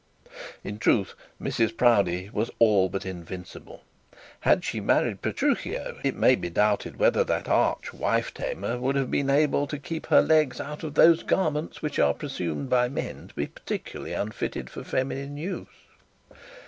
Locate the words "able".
9.29-9.67